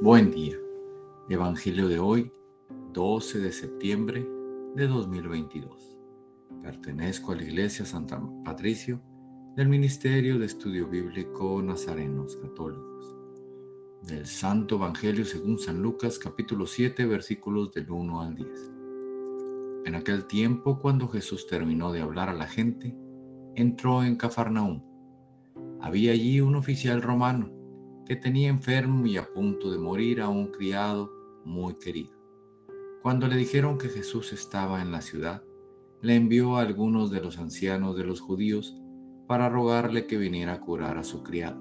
Buen 0.00 0.30
día. 0.30 0.54
Evangelio 1.28 1.88
de 1.88 1.98
hoy, 1.98 2.30
12 2.92 3.40
de 3.40 3.50
septiembre 3.50 4.24
de 4.76 4.86
2022. 4.86 5.98
Pertenezco 6.62 7.32
a 7.32 7.34
la 7.34 7.42
Iglesia 7.42 7.84
Santa 7.84 8.22
Patricio 8.44 9.02
del 9.56 9.68
Ministerio 9.68 10.38
de 10.38 10.46
Estudio 10.46 10.86
Bíblico 10.86 11.60
Nazarenos 11.64 12.36
Católicos. 12.36 13.16
Del 14.04 14.24
Santo 14.28 14.76
Evangelio 14.76 15.24
según 15.24 15.58
San 15.58 15.82
Lucas 15.82 16.20
capítulo 16.20 16.68
7 16.68 17.04
versículos 17.04 17.72
del 17.72 17.90
1 17.90 18.20
al 18.20 18.36
10. 18.36 18.48
En 19.84 19.96
aquel 19.96 20.26
tiempo, 20.26 20.78
cuando 20.78 21.08
Jesús 21.08 21.48
terminó 21.48 21.90
de 21.90 22.02
hablar 22.02 22.28
a 22.28 22.34
la 22.34 22.46
gente, 22.46 22.96
entró 23.56 24.04
en 24.04 24.14
Cafarnaúm. 24.14 24.80
Había 25.80 26.12
allí 26.12 26.40
un 26.40 26.54
oficial 26.54 27.02
romano 27.02 27.57
que 28.08 28.16
tenía 28.16 28.48
enfermo 28.48 29.06
y 29.06 29.18
a 29.18 29.30
punto 29.34 29.70
de 29.70 29.78
morir 29.78 30.22
a 30.22 30.30
un 30.30 30.46
criado 30.46 31.12
muy 31.44 31.74
querido. 31.74 32.16
Cuando 33.02 33.28
le 33.28 33.36
dijeron 33.36 33.76
que 33.76 33.90
Jesús 33.90 34.32
estaba 34.32 34.80
en 34.80 34.90
la 34.90 35.02
ciudad, 35.02 35.44
le 36.00 36.16
envió 36.16 36.56
a 36.56 36.62
algunos 36.62 37.10
de 37.10 37.20
los 37.20 37.38
ancianos 37.38 37.96
de 37.98 38.04
los 38.04 38.20
judíos 38.20 38.80
para 39.26 39.50
rogarle 39.50 40.06
que 40.06 40.16
viniera 40.16 40.54
a 40.54 40.60
curar 40.60 40.96
a 40.96 41.04
su 41.04 41.22
criado. 41.22 41.60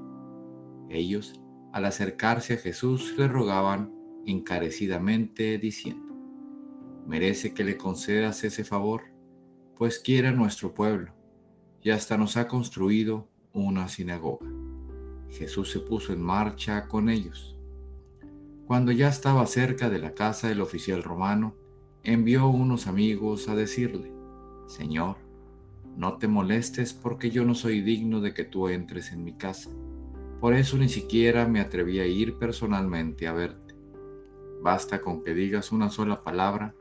Ellos, 0.90 1.34
al 1.73 1.84
acercarse 1.84 2.54
a 2.54 2.58
Jesús, 2.58 3.14
le 3.18 3.28
rogaban 3.28 3.94
encarecidamente 4.26 5.58
diciendo, 5.58 6.16
merece 7.06 7.54
que 7.54 7.66
le 7.66 7.76
concedas 7.76 8.45
ese 8.45 8.64
favor, 8.64 9.04
pues 9.78 10.00
quiere 10.00 10.32
nuestro 10.32 10.73
pueblo, 10.73 11.14
y 11.82 11.90
hasta 11.90 12.18
nos 12.18 12.38
ha 12.38 12.48
construido 12.48 13.30
una 13.52 13.90
sinagoga. 13.90 14.57
Jesús 15.30 15.72
se 15.72 15.80
puso 15.80 16.13
en 16.13 16.22
marcha 16.22 16.88
con 16.88 17.09
ellos. 17.09 17.58
Cuando 18.66 18.92
ya 18.92 19.08
estaba 19.08 19.45
cerca 19.45 19.89
de 19.89 20.00
la 20.00 20.14
casa 20.14 20.50
del 20.50 20.61
oficial 20.61 21.03
romano, 21.03 21.56
envió 22.03 22.47
unos 22.47 22.88
amigos 22.88 23.47
a 23.47 23.56
decirle, 23.56 24.11
Señor, 24.67 25.17
no 25.95 26.17
te 26.17 26.28
molestes 26.28 26.94
porque 26.94 27.31
yo 27.31 27.45
no 27.45 27.56
soy 27.56 27.81
digno 27.81 28.22
de 28.22 28.34
que 28.34 28.44
tú 28.44 28.67
entres 28.67 29.11
en 29.11 29.23
mi 29.23 29.34
casa. 29.34 29.69
Por 30.39 30.53
eso 30.53 30.78
ni 30.78 30.89
siquiera 30.89 31.47
me 31.47 31.59
atreví 31.59 32.00
a 32.00 32.06
ir 32.06 32.38
personalmente 32.38 33.28
a 33.28 33.34
verte. 33.34 33.73
Basta 34.62 35.02
con 35.02 35.23
que 35.23 35.34
digas 35.34 35.72
una 35.72 35.89
sola 35.89 36.23
palabra 36.23 36.75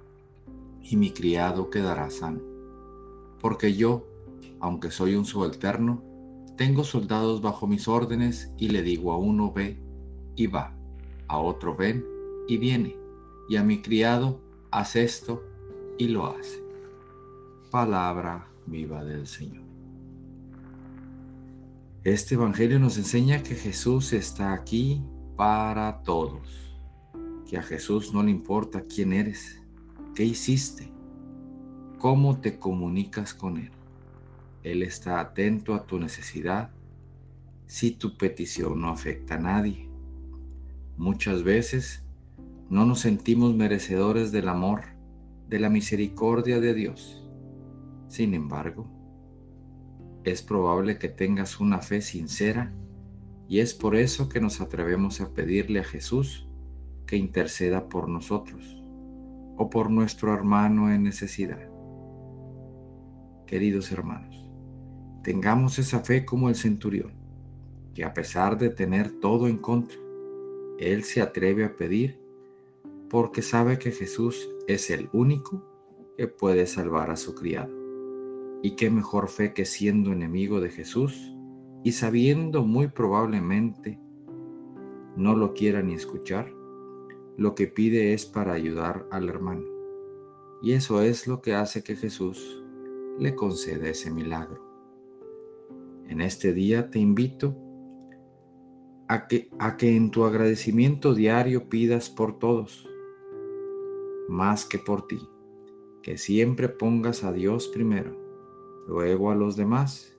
y 0.83 0.97
mi 0.97 1.12
criado 1.12 1.70
quedará 1.70 2.10
sano. 2.10 2.41
Porque 3.41 3.75
yo, 3.75 4.06
aunque 4.60 4.91
soy 4.91 5.14
un 5.14 5.25
subalterno, 5.25 6.03
tengo 6.57 6.85
soldados 6.85 7.43
bajo 7.43 7.67
mis 7.67 7.87
órdenes 7.87 8.51
y 8.57 8.69
le 8.69 8.83
digo 8.83 9.12
a 9.12 9.19
uno 9.19 9.53
ve 9.53 9.79
y 10.35 10.47
va, 10.47 10.75
a 11.29 11.39
otro 11.39 11.77
ven 11.77 12.05
y 12.49 12.57
viene, 12.57 12.97
y 13.49 13.57
a 13.57 13.62
mi 13.62 13.83
criado 13.83 14.41
haz 14.71 14.97
esto 14.97 15.45
y 15.99 16.09
lo 16.09 16.27
hace. 16.27 16.62
Palabra 17.71 18.49
viva 18.67 19.05
del 19.05 19.27
Señor. 19.27 19.65
Este 22.05 22.37
Evangelio 22.37 22.79
nos 22.79 22.99
enseña 22.99 23.43
que 23.43 23.55
Jesús 23.55 24.12
está 24.12 24.53
aquí 24.53 25.03
para 25.37 26.03
todos, 26.05 26.77
que 27.49 27.59
a 27.59 27.62
Jesús 27.62 28.15
no 28.15 28.23
le 28.23 28.31
importa 28.31 28.83
quién 28.83 29.12
eres, 29.12 29.61
qué 30.15 30.25
hiciste, 30.25 30.93
cómo 31.99 32.39
te 32.39 32.59
comunicas 32.59 33.34
con 33.34 33.59
Él. 33.59 33.71
Él 34.67 34.83
está 34.83 35.20
atento 35.20 35.75
a 35.75 35.86
tu 35.86 36.00
necesidad 36.00 36.70
si 37.67 37.92
tu 37.92 38.19
petición 38.19 38.81
no 38.81 38.89
afecta 38.89 39.36
a 39.36 39.39
nadie. 39.39 39.89
Muchas 40.97 41.45
veces 41.45 42.05
no 42.69 42.84
nos 42.84 42.98
sentimos 42.98 43.55
merecedores 43.55 44.33
del 44.33 44.48
amor, 44.48 44.81
de 45.49 45.60
la 45.60 45.71
misericordia 45.71 46.59
de 46.59 46.75
Dios. 46.75 47.25
Sin 48.09 48.34
embargo, 48.34 48.88
es 50.25 50.43
probable 50.43 50.98
que 50.98 51.10
tengas 51.10 51.60
una 51.60 51.78
fe 51.78 52.00
sincera 52.03 52.72
y 53.47 53.60
es 53.60 53.72
por 53.72 53.94
eso 53.94 54.28
que 54.28 54.41
nos 54.41 54.60
atrevemos 54.60 55.21
a 55.21 55.33
pedirle 55.33 55.78
a 55.78 55.84
Jesús 55.84 56.48
que 57.06 57.16
interceda 57.16 57.88
por 57.88 58.09
nosotros 58.09 58.83
o 59.56 59.71
por 59.71 59.93
nuestro 59.93 60.34
hermano 60.34 60.93
en 60.93 61.04
necesidad. 61.04 61.71
Queridos 63.47 63.93
hermanos, 63.93 64.46
tengamos 65.26 65.81
esa 65.81 65.98
fe 65.98 66.25
como 66.25 66.48
el 66.48 66.54
centurión, 66.54 67.10
que 67.97 68.04
a 68.04 68.14
pesar 68.14 68.56
de 68.56 68.70
tener 68.70 69.10
todo 69.19 69.48
en 69.48 69.59
contra, 69.59 69.98
él 70.78 71.03
se 71.03 71.20
atreve 71.20 71.64
a 71.64 71.75
pedir 71.75 72.20
porque 73.10 73.42
sabe 73.42 73.76
que 73.76 73.91
Jesús 73.91 74.48
es 74.69 74.88
el 74.88 75.09
único 75.12 75.65
que 76.16 76.28
puede 76.28 76.69
salvar 76.69 77.10
a 77.10 77.16
su 77.16 77.34
criado. 77.34 77.75
Y 78.62 78.76
qué 78.76 78.88
mejor 78.88 79.28
fe 79.28 79.53
que 79.53 79.65
siendo 79.65 80.12
enemigo 80.12 80.60
de 80.60 80.70
Jesús 80.70 81.34
y 81.82 81.91
sabiendo 81.91 82.62
muy 82.62 82.86
probablemente 82.86 83.98
no 85.16 85.34
lo 85.34 85.54
quiera 85.54 85.82
ni 85.82 85.94
escuchar, 85.94 86.54
lo 87.36 87.56
que 87.56 87.66
pide 87.66 88.12
es 88.12 88.26
para 88.26 88.53
ayudar 88.53 89.09
al 89.10 89.28
hermano. 89.28 89.66
Y 90.62 90.75
eso 90.75 91.03
es 91.03 91.26
lo 91.26 91.42
que 91.42 91.53
hace 91.56 91.82
que 91.82 91.97
Jesús 91.97 92.62
le 93.19 93.34
conceda 93.34 93.88
ese 93.88 94.12
milagro. 94.12 94.66
En 96.09 96.21
este 96.21 96.53
día 96.53 96.89
te 96.91 97.00
invito 97.00 97.56
a 99.09 99.27
que, 99.27 99.50
a 99.59 99.77
que 99.77 99.97
en 99.97 100.11
tu 100.11 100.25
agradecimiento 100.25 101.15
diario 101.15 101.69
pidas 101.69 102.11
por 102.11 102.39
todos, 102.39 102.89
más 104.28 104.65
que 104.65 104.78
por 104.78 105.06
ti, 105.09 105.19
que 106.03 106.16
siempre 106.16 106.69
pongas 106.69 107.25
a 107.25 107.33
Dios 107.33 107.69
primero, 107.69 108.16
luego 108.87 109.33
a 109.33 109.34
los 109.34 109.56
demás 109.56 110.16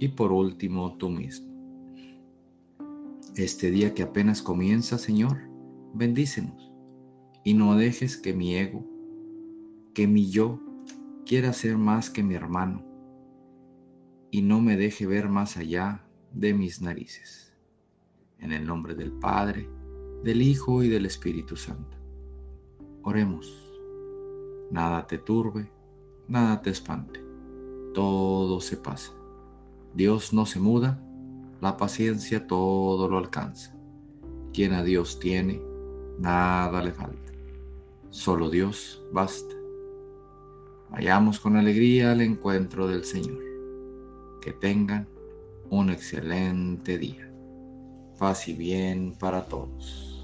y 0.00 0.08
por 0.08 0.32
último 0.32 0.96
tú 0.96 1.08
mismo. 1.08 1.54
Este 3.36 3.70
día 3.70 3.94
que 3.94 4.02
apenas 4.02 4.42
comienza, 4.42 4.98
Señor, 4.98 5.36
bendícenos 5.94 6.72
y 7.44 7.54
no 7.54 7.76
dejes 7.76 8.16
que 8.16 8.34
mi 8.34 8.56
ego, 8.56 8.84
que 9.94 10.08
mi 10.08 10.30
yo, 10.30 10.58
quiera 11.24 11.52
ser 11.52 11.76
más 11.76 12.10
que 12.10 12.24
mi 12.24 12.34
hermano 12.34 12.95
y 14.30 14.42
no 14.42 14.60
me 14.60 14.76
deje 14.76 15.06
ver 15.06 15.28
más 15.28 15.56
allá 15.56 16.04
de 16.32 16.54
mis 16.54 16.82
narices. 16.82 17.54
En 18.38 18.52
el 18.52 18.66
nombre 18.66 18.94
del 18.94 19.12
Padre, 19.12 19.68
del 20.22 20.42
Hijo 20.42 20.82
y 20.82 20.88
del 20.88 21.06
Espíritu 21.06 21.56
Santo. 21.56 21.96
Oremos. 23.02 23.62
Nada 24.70 25.06
te 25.06 25.18
turbe, 25.18 25.70
nada 26.28 26.60
te 26.60 26.70
espante. 26.70 27.24
Todo 27.94 28.60
se 28.60 28.76
pasa. 28.76 29.12
Dios 29.94 30.32
no 30.32 30.44
se 30.44 30.60
muda, 30.60 31.00
la 31.60 31.76
paciencia 31.76 32.46
todo 32.46 33.08
lo 33.08 33.18
alcanza. 33.18 33.74
Quien 34.52 34.72
a 34.72 34.82
Dios 34.82 35.18
tiene, 35.20 35.62
nada 36.18 36.82
le 36.82 36.92
falta. 36.92 37.32
Solo 38.10 38.50
Dios 38.50 39.02
basta. 39.12 39.54
Vayamos 40.90 41.40
con 41.40 41.56
alegría 41.56 42.12
al 42.12 42.20
encuentro 42.20 42.86
del 42.86 43.04
Señor. 43.04 43.55
Que 44.46 44.52
tengan 44.52 45.08
un 45.70 45.90
excelente 45.90 46.98
día. 46.98 47.28
Paz 48.16 48.46
y 48.46 48.52
bien 48.52 49.12
para 49.18 49.44
todos. 49.44 50.15